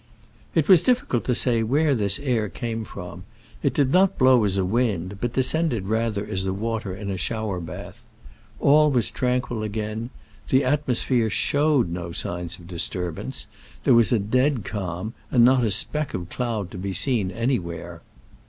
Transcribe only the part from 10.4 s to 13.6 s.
the atmosphere showed no signs of dis turbance: